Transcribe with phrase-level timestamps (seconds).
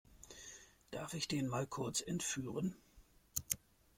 [0.89, 2.75] Darf ich den mal kurz entführen?